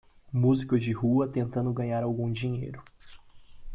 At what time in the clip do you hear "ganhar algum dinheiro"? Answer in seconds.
1.71-2.81